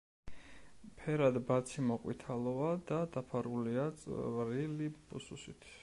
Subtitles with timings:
[1.01, 5.75] ფერად ბაცი მოყვითალოა და დაფარულია წვრილი ბუსუსით.